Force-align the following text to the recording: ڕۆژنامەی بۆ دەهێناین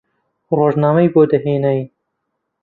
ڕۆژنامەی 0.57 1.09
بۆ 1.13 1.21
دەهێناین 1.31 1.87